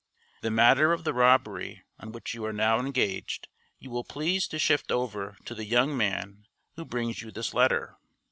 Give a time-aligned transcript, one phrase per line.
[0.41, 4.57] The matter of the robbery on which you are now engaged you will please to
[4.57, 7.97] shift over to the young man who brings you this letter.